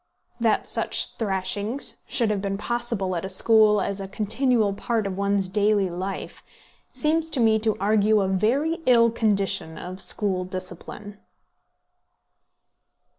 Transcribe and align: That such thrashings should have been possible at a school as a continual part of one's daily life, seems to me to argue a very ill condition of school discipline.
That 0.39 0.67
such 0.67 1.13
thrashings 1.17 1.97
should 2.07 2.31
have 2.31 2.41
been 2.41 2.57
possible 2.57 3.15
at 3.15 3.23
a 3.23 3.29
school 3.29 3.79
as 3.79 3.99
a 3.99 4.07
continual 4.07 4.73
part 4.73 5.05
of 5.05 5.15
one's 5.15 5.47
daily 5.47 5.91
life, 5.91 6.41
seems 6.91 7.29
to 7.29 7.39
me 7.39 7.59
to 7.59 7.77
argue 7.79 8.19
a 8.21 8.27
very 8.27 8.79
ill 8.87 9.11
condition 9.11 9.77
of 9.77 10.01
school 10.01 10.43
discipline. 10.43 11.19